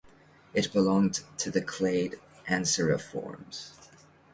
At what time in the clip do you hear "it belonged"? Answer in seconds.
0.55-1.19